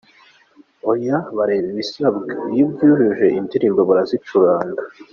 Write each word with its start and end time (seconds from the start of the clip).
Oya 0.91 1.17
bareba 1.37 1.67
ibisabwa, 1.73 2.31
iyo 2.53 2.63
ubyujuje 2.67 3.25
indirimbo 3.39 3.81
barazicuranga”. 3.89 4.81